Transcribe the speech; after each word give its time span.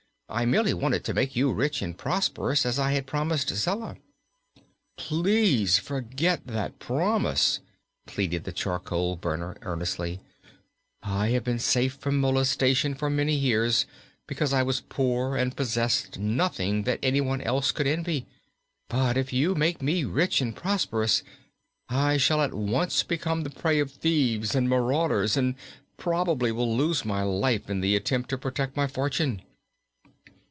I 0.33 0.45
merely 0.45 0.73
wanted 0.73 1.03
to 1.03 1.13
make 1.13 1.35
you 1.35 1.51
rich 1.51 1.81
and 1.81 1.97
prosperous, 1.97 2.65
as 2.65 2.79
I 2.79 2.93
had 2.93 3.05
promised 3.05 3.49
Zella." 3.53 3.97
"Please 4.95 5.77
forget 5.77 6.47
that 6.47 6.79
promise," 6.79 7.59
pleaded 8.07 8.45
the 8.45 8.53
charcoal 8.53 9.17
burner, 9.17 9.57
earnestly; 9.63 10.21
"I 11.03 11.31
have 11.31 11.43
been 11.43 11.59
safe 11.59 11.95
from 11.95 12.17
molestation 12.21 12.95
for 12.95 13.09
many 13.09 13.35
years, 13.35 13.85
because 14.25 14.53
I 14.53 14.63
was 14.63 14.79
poor 14.79 15.35
and 15.35 15.53
possessed 15.53 16.17
nothing 16.17 16.83
that 16.83 16.99
anyone 17.03 17.41
else 17.41 17.73
could 17.73 17.85
envy. 17.85 18.25
But 18.87 19.17
if 19.17 19.33
you 19.33 19.53
make 19.53 19.81
me 19.81 20.05
rich 20.05 20.39
and 20.39 20.55
prosperous 20.55 21.23
I 21.89 22.15
shall 22.15 22.41
at 22.41 22.53
once 22.53 23.03
become 23.03 23.41
the 23.43 23.49
prey 23.49 23.79
of 23.79 23.91
thieves 23.91 24.55
and 24.55 24.69
marauders 24.69 25.35
and 25.35 25.55
probably 25.97 26.53
will 26.53 26.73
lose 26.73 27.03
my 27.03 27.21
life 27.21 27.69
in 27.69 27.81
the 27.81 27.97
attempt 27.97 28.29
to 28.29 28.37
protect 28.37 28.77
my 28.77 28.87
fortune." 28.87 29.41